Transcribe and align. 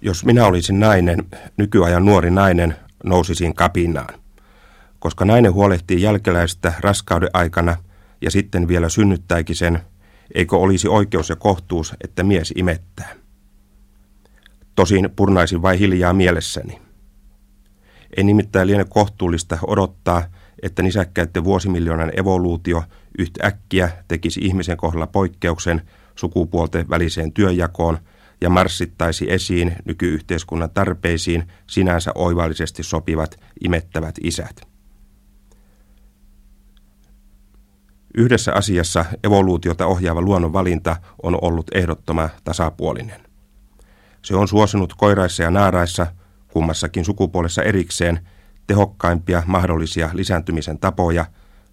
Jos 0.00 0.24
minä 0.24 0.46
olisin 0.46 0.80
nainen, 0.80 1.24
nykyajan 1.56 2.04
nuori 2.04 2.30
nainen, 2.30 2.76
nousisin 3.04 3.54
kapinaan. 3.54 4.14
Koska 4.98 5.24
nainen 5.24 5.52
huolehtii 5.52 6.02
jälkeläistä 6.02 6.72
raskauden 6.80 7.30
aikana 7.32 7.76
ja 8.20 8.30
sitten 8.30 8.68
vielä 8.68 8.88
synnyttääkin 8.88 9.56
sen, 9.56 9.80
eikö 10.34 10.56
olisi 10.56 10.88
oikeus 10.88 11.28
ja 11.28 11.36
kohtuus, 11.36 11.94
että 12.04 12.22
mies 12.22 12.52
imettää. 12.56 13.14
Tosin 14.74 15.10
purnaisin 15.16 15.62
vai 15.62 15.78
hiljaa 15.78 16.12
mielessäni. 16.12 16.80
Ei 18.16 18.24
nimittäin 18.24 18.66
liene 18.66 18.84
kohtuullista 18.84 19.58
odottaa, 19.66 20.22
että 20.62 20.82
nisäkkäiden 20.82 21.44
vuosimiljoonan 21.44 22.12
evoluutio 22.18 22.84
yhtäkkiä 23.18 23.90
tekisi 24.08 24.40
ihmisen 24.40 24.76
kohdalla 24.76 25.06
poikkeuksen 25.06 25.82
sukupuolten 26.14 26.90
väliseen 26.90 27.32
työnjakoon 27.32 27.98
ja 28.40 28.50
marssittaisi 28.50 29.32
esiin 29.32 29.76
nykyyhteiskunnan 29.84 30.70
tarpeisiin 30.70 31.48
sinänsä 31.66 32.12
oivallisesti 32.14 32.82
sopivat 32.82 33.40
imettävät 33.64 34.14
isät. 34.22 34.68
Yhdessä 38.14 38.52
asiassa 38.52 39.04
evoluutiota 39.24 39.86
ohjaava 39.86 40.22
luonnonvalinta 40.22 40.96
on 41.22 41.38
ollut 41.42 41.66
ehdottoma 41.74 42.28
tasapuolinen. 42.44 43.20
Se 44.22 44.36
on 44.36 44.48
suosinut 44.48 44.94
koiraissa 44.94 45.42
ja 45.42 45.50
naaraissa, 45.50 46.06
kummassakin 46.52 47.04
sukupuolessa 47.04 47.62
erikseen, 47.62 48.28
tehokkaimpia 48.66 49.42
mahdollisia 49.46 50.10
lisääntymisen 50.12 50.78
tapoja, 50.78 51.24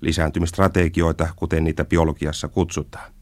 lisääntymistrategioita, 0.02 1.28
kuten 1.36 1.64
niitä 1.64 1.86
biologiassa 1.86 2.48
kutsutaan. 2.48 3.15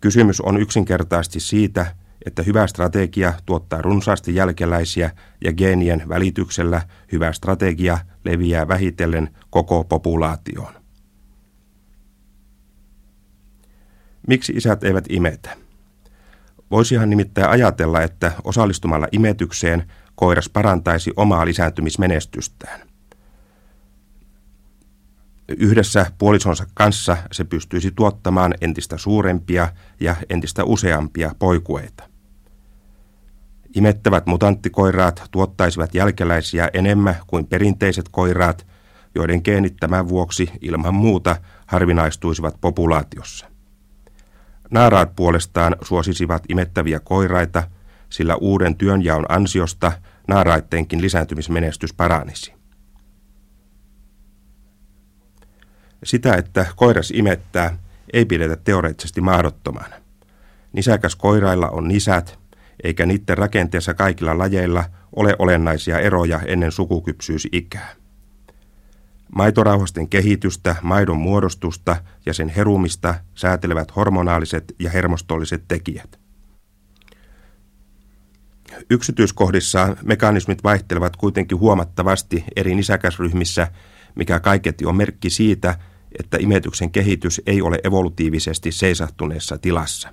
Kysymys 0.00 0.40
on 0.40 0.60
yksinkertaisesti 0.60 1.40
siitä, 1.40 1.94
että 2.26 2.42
hyvä 2.42 2.66
strategia 2.66 3.32
tuottaa 3.46 3.82
runsaasti 3.82 4.34
jälkeläisiä 4.34 5.10
ja 5.44 5.52
geenien 5.52 6.02
välityksellä 6.08 6.82
hyvä 7.12 7.32
strategia 7.32 7.98
leviää 8.24 8.68
vähitellen 8.68 9.30
koko 9.50 9.84
populaatioon. 9.84 10.72
Miksi 14.26 14.52
isät 14.56 14.84
eivät 14.84 15.04
imetä? 15.08 15.56
Voisihan 16.70 17.10
nimittäin 17.10 17.50
ajatella, 17.50 18.02
että 18.02 18.32
osallistumalla 18.44 19.08
imetykseen 19.12 19.92
koiras 20.14 20.48
parantaisi 20.48 21.12
omaa 21.16 21.46
lisääntymismenestystään. 21.46 22.89
Yhdessä 25.58 26.06
puolisonsa 26.18 26.66
kanssa 26.74 27.16
se 27.32 27.44
pystyisi 27.44 27.90
tuottamaan 27.90 28.54
entistä 28.60 28.98
suurempia 28.98 29.68
ja 30.00 30.16
entistä 30.30 30.64
useampia 30.64 31.34
poikueita. 31.38 32.04
Imettävät 33.74 34.26
mutanttikoiraat 34.26 35.22
tuottaisivat 35.30 35.94
jälkeläisiä 35.94 36.70
enemmän 36.72 37.16
kuin 37.26 37.46
perinteiset 37.46 38.08
koiraat, 38.10 38.66
joiden 39.14 39.40
geenit 39.44 39.76
tämän 39.80 40.08
vuoksi 40.08 40.50
ilman 40.60 40.94
muuta 40.94 41.36
harvinaistuisivat 41.66 42.56
populaatiossa. 42.60 43.46
Naaraat 44.70 45.16
puolestaan 45.16 45.76
suosisivat 45.82 46.42
imettäviä 46.48 47.00
koiraita, 47.00 47.62
sillä 48.10 48.36
uuden 48.36 48.76
työnjaon 48.76 49.26
ansiosta 49.28 49.92
naaraittenkin 50.28 51.00
lisääntymismenestys 51.00 51.94
paranisi. 51.94 52.59
Sitä, 56.04 56.34
että 56.34 56.66
koiras 56.76 57.10
imettää, 57.10 57.78
ei 58.12 58.24
pidetä 58.24 58.56
teoreettisesti 58.56 59.20
mahdottomana. 59.20 59.96
Nisäkäs 60.72 61.16
koirailla 61.16 61.68
on 61.68 61.88
nisät, 61.88 62.38
eikä 62.84 63.06
niiden 63.06 63.38
rakenteessa 63.38 63.94
kaikilla 63.94 64.38
lajeilla 64.38 64.84
ole 65.16 65.36
olennaisia 65.38 65.98
eroja 65.98 66.40
ennen 66.46 66.72
sukukypsyysikää. 66.72 67.94
Maitorauhasten 69.34 70.08
kehitystä, 70.08 70.76
maidon 70.82 71.16
muodostusta 71.16 71.96
ja 72.26 72.34
sen 72.34 72.48
herumista 72.48 73.14
säätelevät 73.34 73.96
hormonaaliset 73.96 74.74
ja 74.78 74.90
hermostolliset 74.90 75.64
tekijät. 75.68 76.20
Yksityiskohdissaan 78.90 79.96
mekanismit 80.04 80.64
vaihtelevat 80.64 81.16
kuitenkin 81.16 81.58
huomattavasti 81.58 82.44
eri 82.56 82.74
nisäkäsryhmissä, 82.74 83.68
mikä 84.14 84.40
kaiketi 84.40 84.86
on 84.86 84.96
merkki 84.96 85.30
siitä, 85.30 85.78
että 86.18 86.36
imetyksen 86.40 86.90
kehitys 86.90 87.42
ei 87.46 87.62
ole 87.62 87.78
evolutiivisesti 87.84 88.72
seisahtuneessa 88.72 89.58
tilassa. 89.58 90.08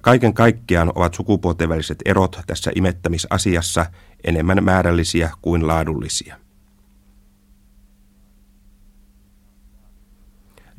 Kaiken 0.00 0.34
kaikkiaan 0.34 0.92
ovat 0.94 1.14
sukupuolten 1.14 1.68
väliset 1.68 1.98
erot 2.04 2.40
tässä 2.46 2.70
imettämisasiassa 2.74 3.86
enemmän 4.24 4.64
määrällisiä 4.64 5.30
kuin 5.42 5.66
laadullisia. 5.66 6.36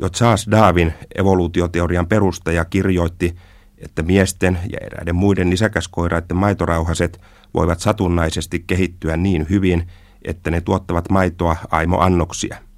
Jo 0.02 0.10
Charles 0.10 0.48
Darwin 0.52 0.94
evoluutioteorian 1.16 2.08
perustaja 2.08 2.66
kirjoitti, 2.66 3.36
että 3.78 4.04
miesten 4.04 4.60
ja 4.72 4.78
eräiden 4.82 5.16
muiden 5.16 5.50
nisäkäskoiraiden 5.50 6.38
maitorauhaset 6.38 7.22
voivat 7.54 7.80
satunnaisesti 7.80 8.64
kehittyä 8.68 9.18
niin 9.18 9.48
hyvin, 9.50 9.88
että 10.22 10.52
ne 10.52 10.62
tuottavat 10.62 11.10
maitoa 11.10 11.56
aimo-annoksia. 11.72 12.69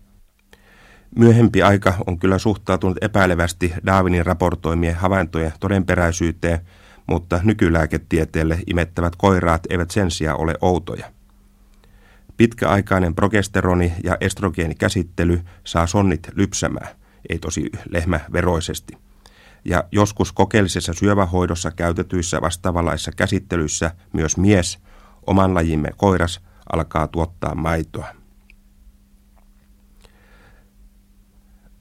Myöhempi 1.15 1.63
aika 1.63 1.93
on 2.07 2.19
kyllä 2.19 2.37
suhtautunut 2.37 2.97
epäilevästi 3.01 3.73
Darwinin 3.85 4.25
raportoimien 4.25 4.95
havaintojen 4.95 5.53
todenperäisyyteen, 5.59 6.59
mutta 7.07 7.39
nykylääketieteelle 7.43 8.59
imettävät 8.67 9.15
koiraat 9.15 9.63
eivät 9.69 9.91
sen 9.91 10.11
sijaan 10.11 10.39
ole 10.39 10.55
outoja. 10.61 11.11
Pitkäaikainen 12.37 13.15
progesteroni- 13.15 13.93
ja 14.03 14.17
estrogeenikäsittely 14.21 15.41
saa 15.63 15.87
sonnit 15.87 16.29
lypsämään 16.35 16.95
ei 17.29 17.39
tosi 17.39 17.69
lehmäveroisesti. 17.89 18.97
Ja 19.65 19.83
joskus 19.91 20.31
kokeellisessa 20.31 20.93
syövähoidossa 20.93 21.71
käytetyissä 21.71 22.41
vastaavanlaisissa 22.41 23.11
käsittelyissä 23.11 23.91
myös 24.13 24.37
mies, 24.37 24.79
oman 25.27 25.53
lajimme 25.53 25.89
koiras, 25.97 26.41
alkaa 26.71 27.07
tuottaa 27.07 27.55
maitoa. 27.55 28.20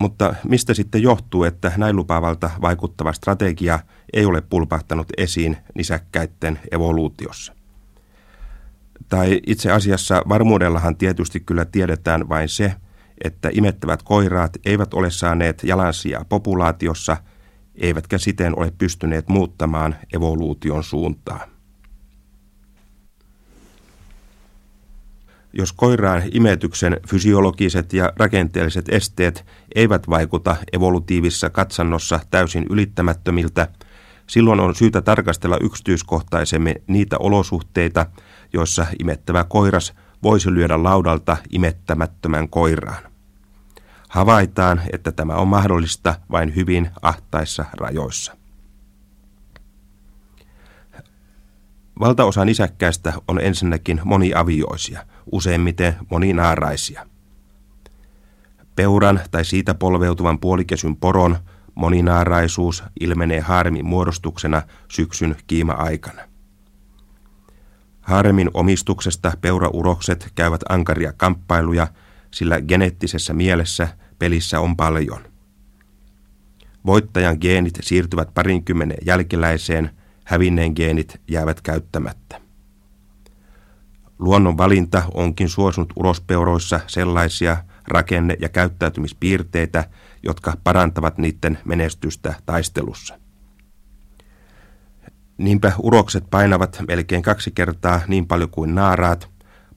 Mutta 0.00 0.34
mistä 0.48 0.74
sitten 0.74 1.02
johtuu, 1.02 1.44
että 1.44 1.72
näin 1.76 1.96
lupaavalta 1.96 2.50
vaikuttava 2.60 3.12
strategia 3.12 3.78
ei 4.12 4.26
ole 4.26 4.40
pulpahtanut 4.40 5.06
esiin 5.16 5.56
nisäkkäiden 5.74 6.58
evoluutiossa? 6.72 7.54
Tai 9.08 9.40
itse 9.46 9.72
asiassa 9.72 10.22
varmuudellahan 10.28 10.96
tietysti 10.96 11.40
kyllä 11.40 11.64
tiedetään 11.64 12.28
vain 12.28 12.48
se, 12.48 12.74
että 13.24 13.50
imettävät 13.52 14.02
koiraat 14.02 14.56
eivät 14.64 14.94
ole 14.94 15.10
saaneet 15.10 15.64
jalansijaa 15.64 16.24
populaatiossa, 16.28 17.16
eivätkä 17.74 18.18
siten 18.18 18.58
ole 18.58 18.72
pystyneet 18.78 19.28
muuttamaan 19.28 19.96
evoluution 20.14 20.84
suuntaa. 20.84 21.49
Jos 25.52 25.72
koiraan 25.72 26.22
imetyksen 26.32 27.00
fysiologiset 27.08 27.92
ja 27.92 28.12
rakenteelliset 28.16 28.88
esteet 28.88 29.46
eivät 29.74 30.08
vaikuta 30.10 30.56
evolutiivisessa 30.72 31.50
katsannossa 31.50 32.20
täysin 32.30 32.66
ylittämättömiltä, 32.70 33.68
silloin 34.26 34.60
on 34.60 34.74
syytä 34.74 35.00
tarkastella 35.00 35.58
yksityiskohtaisemmin 35.60 36.74
niitä 36.86 37.16
olosuhteita, 37.18 38.06
joissa 38.52 38.86
imettävä 39.00 39.44
koiras 39.44 39.94
voisi 40.22 40.54
lyödä 40.54 40.82
laudalta 40.82 41.36
imettämättömän 41.50 42.48
koiraan 42.48 43.10
havaitaan, 44.10 44.80
että 44.92 45.12
tämä 45.12 45.34
on 45.34 45.48
mahdollista 45.48 46.14
vain 46.30 46.54
hyvin 46.56 46.90
ahtaissa 47.02 47.64
rajoissa. 47.72 48.36
Valtaosa 52.00 52.44
nisäkkäistä 52.44 53.12
on 53.28 53.40
ensinnäkin 53.40 54.00
moniavioisia, 54.04 55.06
useimmiten 55.32 55.96
moninaaraisia. 56.10 57.06
Peuran 58.76 59.20
tai 59.30 59.44
siitä 59.44 59.74
polveutuvan 59.74 60.38
puolikesyn 60.38 60.96
poron 60.96 61.36
moninaaraisuus 61.74 62.84
ilmenee 63.00 63.40
haaremin 63.40 63.86
muodostuksena 63.86 64.62
syksyn 64.88 65.36
kiima-aikana. 65.46 66.22
Haaremin 68.00 68.50
omistuksesta 68.54 69.32
peuraurokset 69.40 70.32
käyvät 70.34 70.60
ankaria 70.68 71.12
kamppailuja– 71.12 71.86
sillä 72.30 72.60
geneettisessä 72.60 73.32
mielessä 73.32 73.88
pelissä 74.18 74.60
on 74.60 74.76
paljon. 74.76 75.24
Voittajan 76.86 77.36
geenit 77.40 77.78
siirtyvät 77.80 78.34
parinkymmenen 78.34 78.98
jälkeläiseen, 79.06 79.90
hävinneen 80.24 80.72
geenit 80.76 81.20
jäävät 81.28 81.60
käyttämättä. 81.60 82.40
Luonnon 84.20 84.58
valinta 84.58 85.02
onkin 85.14 85.48
suosunut 85.48 85.92
ulospeuroissa 85.96 86.80
sellaisia 86.86 87.56
rakenne- 87.88 88.36
ja 88.40 88.48
käyttäytymispiirteitä, 88.48 89.84
jotka 90.22 90.52
parantavat 90.64 91.18
niiden 91.18 91.58
menestystä 91.64 92.34
taistelussa. 92.46 93.18
Niinpä 95.38 95.72
urokset 95.82 96.24
painavat 96.30 96.82
melkein 96.88 97.22
kaksi 97.22 97.50
kertaa 97.50 98.00
niin 98.08 98.26
paljon 98.26 98.50
kuin 98.50 98.74
naaraat. 98.74 99.28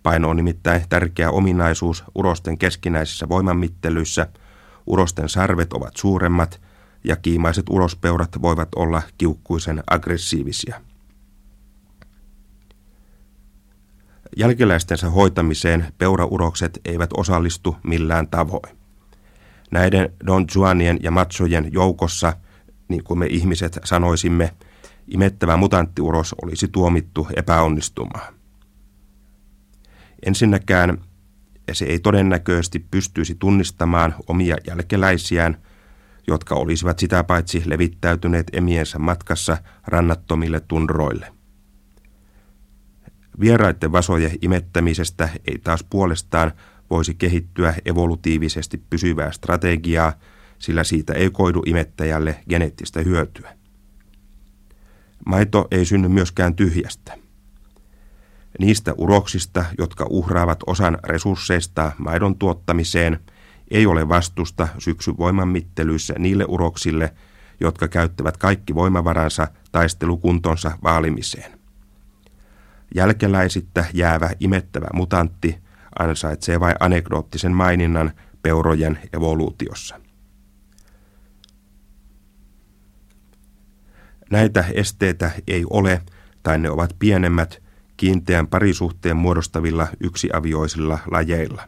Paino 0.04 0.30
on 0.30 0.36
nimittäin 0.36 0.82
tärkeä 0.90 1.32
ominaisuus 1.32 2.04
urosten 2.16 2.58
keskinäisissä 2.58 3.30
voimanmittelyissä. 3.30 4.28
Urosten 4.88 5.30
sarvet 5.30 5.74
ovat 5.74 5.98
suuremmat 5.98 6.62
ja 7.04 7.16
kiimaiset 7.16 7.66
urospeurat 7.70 8.42
voivat 8.42 8.70
olla 8.76 9.02
kiukkuisen 9.18 9.84
aggressiivisia. 9.90 10.82
Jälkeläistensä 14.38 15.10
hoitamiseen 15.10 15.94
peuraurokset 15.98 16.80
eivät 16.86 17.10
osallistu 17.18 17.78
millään 17.84 18.28
tavoin. 18.28 18.78
Näiden 19.72 20.14
Don 20.28 20.46
Juanien 20.56 21.00
ja 21.04 21.12
Matsojen 21.12 21.70
joukossa, 21.72 22.34
niin 22.88 23.04
kuin 23.04 23.20
me 23.20 23.26
ihmiset 23.26 23.80
sanoisimme, 23.84 24.54
imettävä 25.08 25.58
mutanttiuros 25.58 26.36
olisi 26.44 26.68
tuomittu 26.68 27.28
epäonnistumaan. 27.36 28.34
Ensinnäkään 30.26 30.98
se 31.72 31.86
ei 31.86 32.00
todennäköisesti 32.00 32.86
pystyisi 32.92 33.36
tunnistamaan 33.36 34.16
omia 34.28 34.56
jälkeläisiään, 34.68 35.58
jotka 36.28 36.56
olisivat 36.56 37.00
sitä 37.00 37.24
paitsi 37.24 37.64
levittäytyneet 37.66 38.48
emiensä 38.54 39.00
matkassa 39.00 39.58
rannattomille 39.88 40.60
tundroille. 40.60 41.43
Vieraiden 43.40 43.92
vasojen 43.92 44.32
imettämisestä 44.42 45.30
ei 45.48 45.58
taas 45.58 45.84
puolestaan 45.84 46.52
voisi 46.90 47.14
kehittyä 47.14 47.74
evolutiivisesti 47.86 48.84
pysyvää 48.90 49.32
strategiaa, 49.32 50.14
sillä 50.60 50.84
siitä 50.84 51.14
ei 51.14 51.30
koidu 51.30 51.64
imettäjälle 51.66 52.44
geneettistä 52.50 53.02
hyötyä. 53.02 53.58
Maito 55.26 55.68
ei 55.72 55.86
synny 55.86 56.08
myöskään 56.08 56.56
tyhjästä. 56.56 57.18
Niistä 58.60 58.94
uroksista, 58.98 59.66
jotka 59.78 60.06
uhraavat 60.10 60.60
osan 60.68 60.98
resursseista 61.04 61.92
maidon 61.98 62.36
tuottamiseen, 62.36 63.20
ei 63.72 63.86
ole 63.86 64.10
vastusta 64.10 64.68
syksyvoimanmittelyissä 64.78 66.14
niille 66.18 66.46
uroksille, 66.48 67.14
jotka 67.60 67.88
käyttävät 67.88 68.38
kaikki 68.38 68.76
voimavaransa 68.76 69.48
taistelukuntonsa 69.72 70.78
vaalimiseen. 70.84 71.63
Jälkeläisittä 72.96 73.86
jäävä 73.94 74.30
imettävä 74.40 74.88
mutantti 74.94 75.58
ansaitsee 76.00 76.60
vain 76.60 76.76
anekdoottisen 76.80 77.52
maininnan 77.52 78.12
peurojen 78.42 79.00
evoluutiossa. 79.14 80.00
Näitä 84.32 84.66
esteitä 84.74 85.32
ei 85.48 85.66
ole, 85.70 86.02
tai 86.44 86.60
ne 86.60 86.70
ovat 86.70 86.96
pienemmät 87.00 87.62
kiinteän 87.98 88.48
parisuhteen 88.48 89.18
muodostavilla 89.18 89.88
yksiavioisilla 90.00 91.00
lajeilla. 91.12 91.68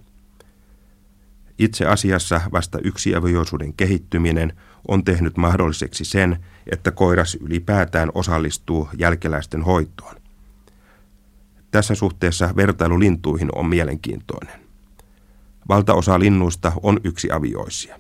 Itse 1.60 1.86
asiassa 1.86 2.42
vasta 2.51 2.80
yksiavioisuuden 2.83 3.74
kehittyminen 3.74 4.54
on 4.88 5.04
tehnyt 5.04 5.38
mahdolliseksi 5.38 6.06
sen, 6.06 6.45
että 6.71 6.92
koiras 6.92 7.36
ylipäätään 7.36 8.12
osallistuu 8.13 8.89
jälkeläisten 8.98 9.62
hoitoon. 9.62 10.25
Tässä 11.75 11.95
suhteessa 11.95 12.56
vertailu 12.56 13.00
lintuihin 13.00 13.50
on 13.56 13.66
mielenkiintoinen. 13.66 14.60
Valtaosa 15.69 16.19
linnuista 16.19 16.72
on 16.83 17.00
yksiavioisia. 17.04 18.00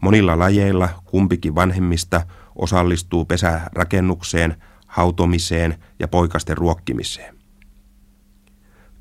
Monilla 0.00 0.38
lajeilla 0.38 0.88
kumpikin 1.04 1.54
vanhemmista 1.54 2.22
osallistuu 2.56 3.24
pesärakennukseen, 3.24 4.56
hautomiseen 4.86 5.78
ja 5.98 6.08
poikasten 6.08 6.56
ruokkimiseen. 6.56 7.36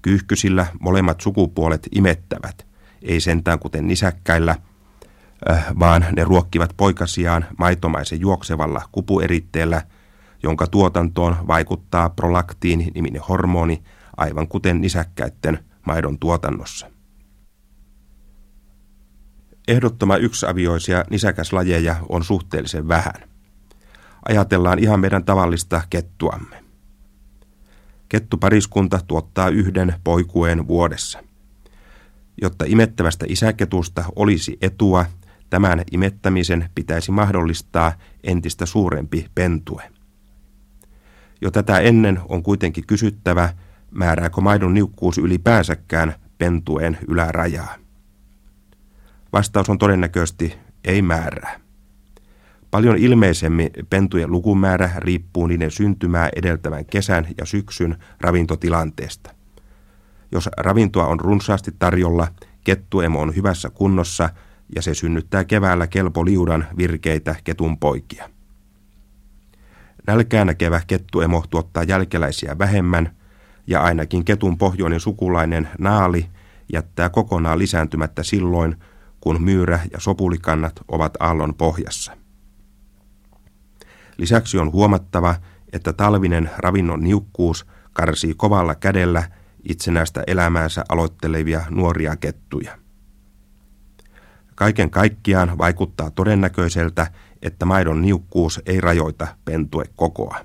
Kyyhkysillä 0.01 0.65
molemmat 0.79 1.21
sukupuolet 1.21 1.87
imettävät, 1.91 2.67
ei 3.01 3.19
sentään 3.19 3.59
kuten 3.59 3.87
nisäkkäillä, 3.87 4.55
äh, 5.49 5.65
vaan 5.79 6.05
ne 6.15 6.23
ruokkivat 6.23 6.73
poikasiaan 6.77 7.45
maitomaisen 7.57 8.19
juoksevalla 8.21 8.81
kupueritteellä, 8.91 9.81
jonka 10.43 10.67
tuotantoon 10.67 11.35
vaikuttaa 11.47 12.09
prolaktiin-niminen 12.09 13.21
hormoni, 13.29 13.83
aivan 14.17 14.47
kuten 14.47 14.81
nisäkkäiden 14.81 15.59
maidon 15.85 16.19
tuotannossa. 16.19 16.91
Ehdottoma 19.67 20.17
yksiavioisia 20.17 21.05
nisäkäslajeja 21.09 21.95
on 22.09 22.23
suhteellisen 22.23 22.87
vähän. 22.87 23.29
Ajatellaan 24.29 24.79
ihan 24.79 24.99
meidän 24.99 25.25
tavallista 25.25 25.81
kettuamme. 25.89 26.63
Kettupariskunta 28.09 28.99
tuottaa 29.07 29.49
yhden 29.49 29.93
poikueen 30.03 30.67
vuodessa. 30.67 31.23
Jotta 32.41 32.65
imettävästä 32.67 33.25
isäketusta 33.29 34.03
olisi 34.15 34.57
etua, 34.61 35.05
tämän 35.49 35.83
imettämisen 35.91 36.69
pitäisi 36.75 37.11
mahdollistaa 37.11 37.93
entistä 38.23 38.65
suurempi 38.65 39.25
pentue. 39.35 39.96
Jo 41.41 41.51
tätä 41.51 41.79
ennen 41.79 42.19
on 42.29 42.43
kuitenkin 42.43 42.87
kysyttävä, 42.87 43.49
määrääkö 43.91 44.41
maidon 44.41 44.73
niukkuus 44.73 45.17
ylipäänsäkään 45.17 46.13
pentueen 46.37 46.97
ylärajaa. 47.07 47.75
Vastaus 49.33 49.69
on 49.69 49.77
todennäköisesti 49.77 50.57
ei 50.83 51.01
määrää. 51.01 51.59
Paljon 52.71 52.97
ilmeisemmin 52.97 53.69
pentujen 53.89 54.31
lukumäärä 54.31 54.91
riippuu 54.97 55.47
niiden 55.47 55.71
syntymää 55.71 56.29
edeltävän 56.35 56.85
kesän 56.85 57.27
ja 57.37 57.45
syksyn 57.45 57.97
ravintotilanteesta. 58.21 59.31
Jos 60.31 60.49
ravintoa 60.57 61.07
on 61.07 61.19
runsaasti 61.19 61.71
tarjolla, 61.79 62.27
kettuemo 62.63 63.21
on 63.21 63.35
hyvässä 63.35 63.69
kunnossa 63.69 64.29
ja 64.75 64.81
se 64.81 64.93
synnyttää 64.93 65.43
keväällä 65.43 65.87
kelpo 65.87 66.25
liudan 66.25 66.67
virkeitä 66.77 67.35
ketun 67.43 67.77
poikia. 67.77 68.29
Nälkää 70.07 70.45
näkevä 70.45 70.81
kettuemo 70.87 71.43
tuottaa 71.49 71.83
jälkeläisiä 71.83 72.57
vähemmän 72.57 73.15
ja 73.67 73.81
ainakin 73.81 74.25
ketun 74.25 74.57
pohjoinen 74.57 74.99
sukulainen 74.99 75.69
naali 75.79 76.29
jättää 76.73 77.09
kokonaan 77.09 77.59
lisääntymättä 77.59 78.23
silloin, 78.23 78.75
kun 79.21 79.43
myyrä 79.43 79.79
ja 79.93 79.99
sopulikannat 79.99 80.79
ovat 80.87 81.13
aallon 81.19 81.55
pohjassa. 81.55 82.17
Lisäksi 84.17 84.57
on 84.57 84.71
huomattava, 84.71 85.35
että 85.73 85.93
talvinen 85.93 86.49
ravinnon 86.57 87.03
niukkuus 87.03 87.65
karsii 87.93 88.33
kovalla 88.33 88.75
kädellä 88.75 89.23
itsenäistä 89.69 90.23
elämäänsä 90.27 90.85
aloittelevia 90.89 91.61
nuoria 91.69 92.15
kettuja. 92.15 92.77
Kaiken 94.55 94.89
kaikkiaan 94.89 95.57
vaikuttaa 95.57 96.11
todennäköiseltä, 96.11 97.07
että 97.41 97.65
maidon 97.65 98.01
niukkuus 98.01 98.61
ei 98.65 98.81
rajoita 98.81 99.27
pentue 99.45 99.85
kokoa. 99.95 100.39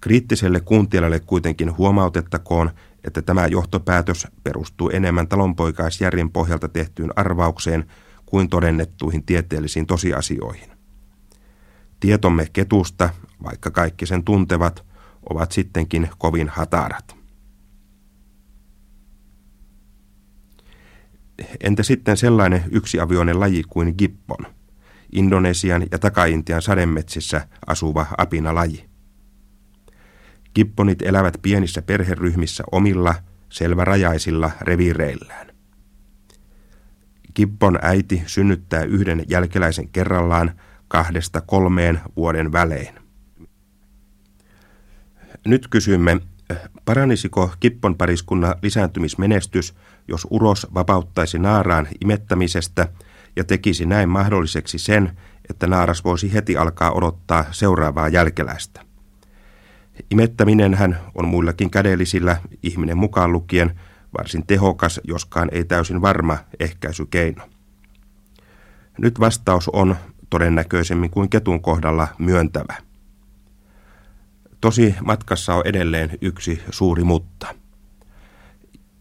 Kriittiselle 0.00 0.60
kuuntelijalle 0.60 1.20
kuitenkin 1.20 1.76
huomautettakoon, 1.78 2.70
että 3.04 3.22
tämä 3.22 3.46
johtopäätös 3.46 4.26
perustuu 4.44 4.90
enemmän 4.90 5.28
talonpoikaisjärjen 5.28 6.30
pohjalta 6.30 6.68
tehtyyn 6.68 7.10
arvaukseen 7.16 7.86
kuin 8.26 8.48
todennettuihin 8.48 9.22
tieteellisiin 9.22 9.86
tosiasioihin. 9.86 10.70
Tietomme 12.00 12.46
ketusta, 12.52 13.10
vaikka 13.42 13.70
kaikki 13.70 14.06
sen 14.06 14.24
tuntevat, 14.24 14.84
ovat 15.30 15.52
sittenkin 15.52 16.10
kovin 16.18 16.48
hatarat. 16.48 17.16
Entä 21.60 21.82
sitten 21.82 22.16
sellainen 22.16 22.64
yksiavioinen 22.70 23.40
laji 23.40 23.62
kuin 23.68 23.94
gippon, 23.98 24.46
Indonesian 25.12 25.86
ja 25.90 25.98
Taka-Intian 25.98 26.62
sademetsissä 26.62 27.48
asuva 27.66 28.06
apinalaji? 28.18 28.88
Gipponit 30.54 31.02
elävät 31.02 31.38
pienissä 31.42 31.82
perheryhmissä 31.82 32.64
omilla, 32.72 33.14
selvärajaisilla 33.48 34.50
reviireillään. 34.60 35.46
Gibbon 37.34 37.78
äiti 37.82 38.22
synnyttää 38.26 38.82
yhden 38.82 39.24
jälkeläisen 39.28 39.88
kerrallaan 39.88 40.52
kahdesta 40.88 41.40
kolmeen 41.40 42.00
vuoden 42.16 42.52
välein. 42.52 42.94
Nyt 45.46 45.68
kysymme, 45.68 46.20
paranisiko 46.84 47.50
Kippon 47.60 47.96
pariskunnan 47.96 48.54
lisääntymismenestys, 48.62 49.74
jos 50.08 50.26
uros 50.30 50.66
vapauttaisi 50.74 51.38
naaraan 51.38 51.88
imettämisestä 52.04 52.88
ja 53.36 53.44
tekisi 53.44 53.86
näin 53.86 54.08
mahdolliseksi 54.08 54.78
sen, 54.78 55.18
että 55.50 55.66
naaras 55.66 56.04
voisi 56.04 56.32
heti 56.32 56.56
alkaa 56.56 56.92
odottaa 56.92 57.44
seuraavaa 57.50 58.08
jälkeläistä. 58.08 58.80
Imettäminenhän 60.10 60.98
on 61.14 61.28
muillakin 61.28 61.70
kädellisillä, 61.70 62.36
ihminen 62.62 62.96
mukaan 62.96 63.32
lukien, 63.32 63.80
varsin 64.18 64.46
tehokas, 64.46 65.00
joskaan 65.04 65.48
ei 65.52 65.64
täysin 65.64 66.02
varma 66.02 66.38
ehkäisykeino. 66.60 67.48
Nyt 68.98 69.20
vastaus 69.20 69.68
on 69.68 69.96
todennäköisemmin 70.30 71.10
kuin 71.10 71.30
ketun 71.30 71.62
kohdalla 71.62 72.08
myöntävä. 72.18 72.74
Tosi 74.60 74.94
matkassa 75.04 75.54
on 75.54 75.62
edelleen 75.64 76.18
yksi 76.20 76.62
suuri 76.70 77.04
mutta. 77.04 77.46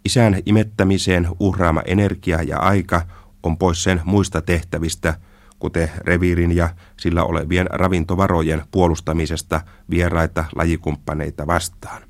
Isän 0.05 0.37
imettämiseen 0.45 1.27
uhraama 1.39 1.81
energia 1.85 2.43
ja 2.43 2.59
aika 2.59 3.01
on 3.43 3.57
pois 3.57 3.83
sen 3.83 4.01
muista 4.05 4.41
tehtävistä, 4.41 5.13
kuten 5.59 5.91
reviirin 5.97 6.55
ja 6.55 6.69
sillä 6.99 7.23
olevien 7.23 7.67
ravintovarojen 7.69 8.63
puolustamisesta 8.71 9.61
vieraita 9.89 10.45
lajikumppaneita 10.55 11.47
vastaan. 11.47 12.01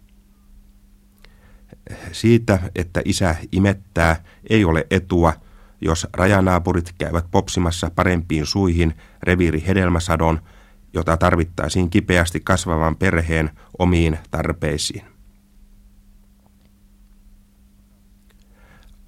Siitä, 2.12 2.60
että 2.76 3.02
isä 3.06 3.36
imettää, 3.52 4.24
ei 4.50 4.66
ole 4.66 4.88
etua, 4.92 5.34
jos 5.82 6.08
rajanaapurit 6.14 6.94
käyvät 6.98 7.26
popsimassa 7.32 7.92
parempiin 7.96 8.46
suihin 8.46 8.94
reviiri 9.24 9.64
hedelmäsadon, 9.68 10.42
jota 10.94 11.18
tarvittaisiin 11.18 11.90
kipeästi 11.90 12.40
kasvavan 12.40 12.96
perheen 12.96 13.50
omiin 13.80 14.18
tarpeisiin. 14.32 15.12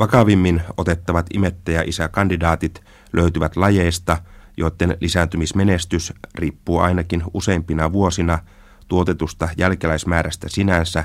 Vakavimmin 0.04 0.62
otettavat 0.78 1.26
imettäjä-isä-kandidaatit 1.34 2.84
löytyvät 3.14 3.56
lajeista, 3.56 4.18
joiden 4.58 4.98
lisääntymismenestys 5.00 6.14
riippuu 6.36 6.80
ainakin 6.80 7.24
useimpina 7.34 7.92
vuosina 7.92 8.40
tuotetusta 8.88 9.50
jälkeläismäärästä 9.58 10.50
sinänsä, 10.50 11.04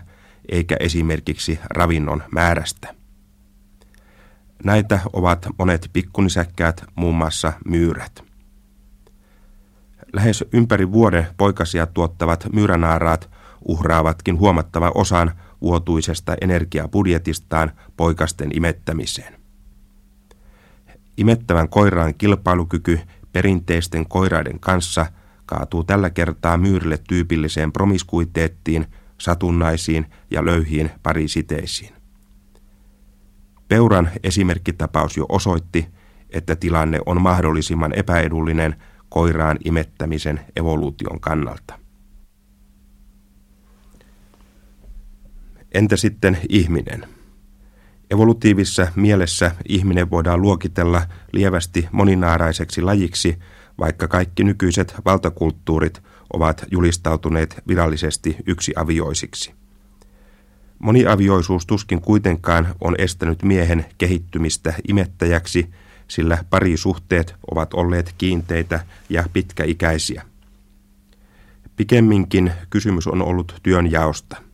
eikä 0.48 0.76
esimerkiksi 0.80 1.58
ravinnon 1.70 2.22
määrästä. 2.32 2.94
Näitä 4.64 5.00
ovat 5.12 5.46
monet 5.58 5.90
pikkunisäkkäät, 5.92 6.84
muun 6.94 7.14
muassa 7.14 7.52
myyrät. 7.64 8.24
Lähes 10.12 10.44
ympäri 10.52 10.92
vuoden 10.92 11.26
poikasia 11.36 11.86
tuottavat 11.86 12.46
myyränaaraat 12.52 13.30
uhraavatkin 13.68 14.38
huomattavan 14.38 14.92
osan 14.94 15.32
vuotuisesta 15.60 16.36
energiabudjetistaan 16.40 17.72
poikasten 17.96 18.50
imettämiseen. 18.56 19.34
Imettävän 21.16 21.68
koiraan 21.68 22.14
kilpailukyky 22.14 23.00
perinteisten 23.32 24.08
koiraiden 24.08 24.60
kanssa 24.60 25.06
kaatuu 25.46 25.84
tällä 25.84 26.10
kertaa 26.10 26.56
myyrille 26.56 26.98
tyypilliseen 27.08 27.72
promiskuiteettiin, 27.72 28.86
satunnaisiin 29.18 30.06
ja 30.30 30.44
löyhiin 30.44 30.90
parisiteisiin. 31.02 31.94
Peuran 33.68 34.10
esimerkkitapaus 34.22 35.16
jo 35.16 35.26
osoitti, 35.28 35.88
että 36.30 36.56
tilanne 36.56 36.98
on 37.06 37.22
mahdollisimman 37.22 37.98
epäedullinen 37.98 38.76
koiraan 39.08 39.58
imettämisen 39.64 40.40
evoluution 40.56 41.20
kannalta. 41.20 41.77
Entä 45.78 45.96
sitten 45.96 46.38
ihminen? 46.48 47.04
Evolutiivisessa 48.10 48.86
mielessä 48.96 49.52
ihminen 49.68 50.10
voidaan 50.10 50.42
luokitella 50.42 51.02
lievästi 51.32 51.88
moninaaraiseksi 51.92 52.82
lajiksi, 52.82 53.38
vaikka 53.78 54.08
kaikki 54.08 54.44
nykyiset 54.44 54.94
valtakulttuurit 55.04 56.02
ovat 56.32 56.64
julistautuneet 56.70 57.62
virallisesti 57.68 58.36
yksiavioisiksi. 58.46 59.54
Moniavioisuus 60.78 61.66
tuskin 61.66 62.00
kuitenkaan 62.00 62.74
on 62.80 62.94
estänyt 62.98 63.42
miehen 63.42 63.84
kehittymistä 63.98 64.74
imettäjäksi, 64.88 65.70
sillä 66.08 66.44
parisuhteet 66.50 67.34
ovat 67.50 67.74
olleet 67.74 68.14
kiinteitä 68.18 68.80
ja 69.08 69.24
pitkäikäisiä. 69.32 70.22
Pikemminkin 71.76 72.52
kysymys 72.70 73.06
on 73.06 73.22
ollut 73.22 73.54
työnjaosta. 73.62 74.47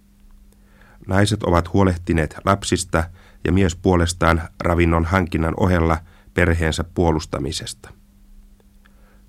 Naiset 1.07 1.43
ovat 1.43 1.73
huolehtineet 1.73 2.37
lapsista 2.45 3.05
ja 3.45 3.53
mies 3.53 3.77
puolestaan 3.77 4.43
ravinnon 4.61 5.05
hankinnan 5.05 5.55
ohella 5.57 5.99
perheensä 6.35 6.85
puolustamisesta. 6.85 7.91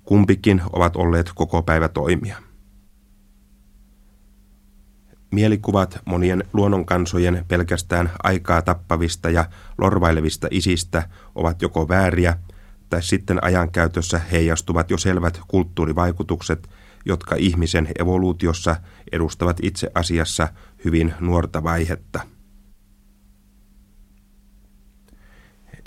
Kumpikin 0.04 0.62
ovat 0.72 0.96
olleet 0.96 1.30
koko 1.34 1.62
päivä 1.62 1.88
toimia. 1.88 2.36
Mielikuvat 5.30 6.00
monien 6.04 6.44
luonnonkansojen 6.52 7.44
pelkästään 7.48 8.10
aikaa 8.22 8.62
tappavista 8.62 9.30
ja 9.30 9.44
lorvailevista 9.78 10.48
isistä 10.50 11.08
ovat 11.34 11.62
joko 11.62 11.88
vääriä, 11.88 12.38
tai 12.90 13.02
sitten 13.02 13.44
ajankäytössä 13.44 14.20
heijastuvat 14.32 14.90
jo 14.90 14.98
selvät 14.98 15.40
kulttuurivaikutukset, 15.48 16.68
jotka 17.06 17.34
ihmisen 17.34 17.88
evoluutiossa 17.98 18.76
edustavat 19.12 19.56
itse 19.62 19.90
asiassa 19.94 20.48
hyvin 20.84 21.14
nuorta 21.20 21.62
vaihetta. 21.62 22.20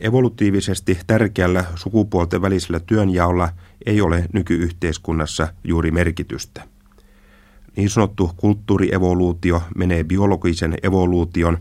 Evolutiivisesti 0.02 1.00
tärkeällä 1.08 1.66
sukupuolten 1.76 2.42
välisellä 2.42 2.80
työnjaolla 2.80 3.50
ei 3.86 4.02
ole 4.02 4.26
nykyyhteiskunnassa 4.34 5.54
juuri 5.64 5.92
merkitystä. 5.92 6.64
Niin 7.76 7.90
sanottu 7.90 8.32
kulttuurievoluutio 8.38 9.64
menee 9.76 10.04
biologisen 10.04 10.78
evoluution, 10.84 11.58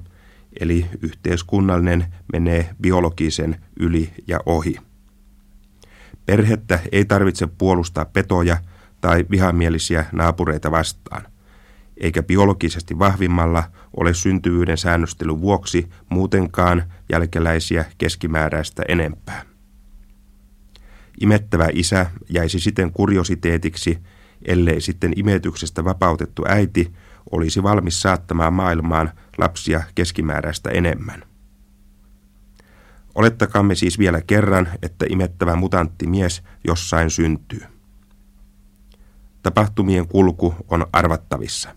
eli 0.61 0.87
yhteiskunnallinen 1.03 2.07
menee 2.33 2.71
biologisen 2.81 3.57
yli 3.81 4.11
ja 4.27 4.41
ohi. 4.47 4.77
Perhettä 6.27 6.81
ei 6.93 7.05
tarvitse 7.05 7.47
puolustaa 7.47 8.05
petoja 8.05 8.57
tai 9.01 9.27
vihamielisiä 9.31 10.05
naapureita 10.13 10.71
vastaan, 10.71 11.23
eikä 11.97 12.23
biologisesti 12.23 12.99
vahvimmalla 12.99 13.65
ole 13.97 14.15
syntyvyyden 14.15 14.79
säännöstelyn 14.79 15.41
vuoksi 15.41 15.89
muutenkaan 16.09 16.85
jälkeläisiä 17.13 17.85
keskimääräistä 17.99 18.83
enempää. 18.89 19.43
Imettävä 21.21 21.69
isä 21.73 22.07
jäisi 22.29 22.61
siten 22.61 22.93
kuriositeetiksi, 22.93 23.99
ellei 24.45 24.81
sitten 24.81 25.13
imetyksestä 25.17 25.85
vapautettu 25.85 26.45
äiti 26.49 26.93
olisi 27.31 27.63
valmis 27.63 28.03
saattamaan 28.03 28.53
maailmaan 28.53 29.11
lapsia 29.39 29.83
keskimääräistä 29.95 30.71
enemmän. 30.71 31.23
Olettakaamme 33.15 33.75
siis 33.75 33.99
vielä 33.99 34.21
kerran, 34.27 34.69
että 34.83 35.07
imettävä 35.09 35.57
mutantti 35.57 36.07
mies 36.07 36.43
jossain 36.65 37.11
syntyy. 37.11 37.78
Tapahtumien 39.43 40.09
kulku 40.09 40.55
on 40.69 40.87
arvattavissa. 40.93 41.75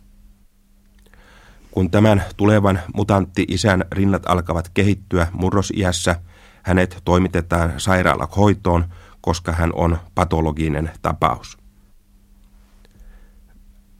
Kun 1.72 1.92
tämän 1.92 2.24
tulevan 2.38 2.80
mutantti-isän 2.94 3.86
rinnat 3.92 4.24
alkavat 4.26 4.70
kehittyä 4.74 5.28
murrosiässä, 5.34 6.16
hänet 6.64 7.02
toimitetaan 7.06 7.74
sairaalahoitoon, 7.78 8.86
koska 9.22 9.52
hän 9.52 9.72
on 9.74 9.98
patologinen 10.16 10.92
tapaus. 11.02 11.58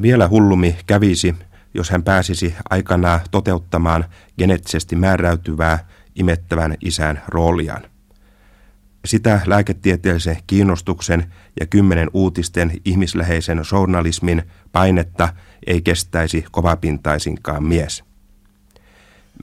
Vielä 0.02 0.28
hullumi 0.28 0.78
kävisi, 0.86 1.36
jos 1.74 1.90
hän 1.90 2.04
pääsisi 2.04 2.56
aikanaan 2.70 3.20
toteuttamaan 3.32 4.06
geneettisesti 4.38 4.96
määräytyvää 4.96 5.88
imettävän 6.16 6.76
isän 6.82 7.22
rooliaan. 7.28 7.82
Sitä 9.06 9.42
lääketieteellisen 9.46 10.38
kiinnostuksen 10.48 11.34
ja 11.60 11.66
kymmenen 11.66 12.10
uutisten 12.14 12.72
ihmisläheisen 12.86 13.62
journalismin 13.72 14.44
painetta 14.72 15.34
ei 15.68 15.82
kestäisi 15.82 16.46
kovapintaisinkaan 16.52 17.64
mies. 17.64 18.04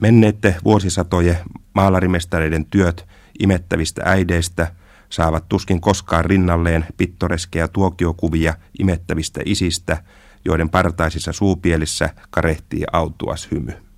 Menneette 0.01 0.55
vuosisatoje 0.63 1.39
maalarimestareiden 1.73 2.65
työt 2.65 3.07
imettävistä 3.39 4.01
äideistä 4.05 4.71
saavat 5.09 5.49
tuskin 5.49 5.81
koskaan 5.81 6.25
rinnalleen 6.25 6.85
pittoreskeja 6.97 7.67
tuokiokuvia 7.67 8.53
imettävistä 8.79 9.41
isistä, 9.45 10.03
joiden 10.45 10.69
partaisissa 10.69 11.33
suupielissä 11.33 12.09
karehtii 12.29 12.83
autuas 12.93 13.51
hymy. 13.51 13.88